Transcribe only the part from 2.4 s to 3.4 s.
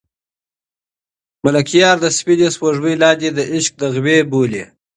سپوږمۍ لاندې د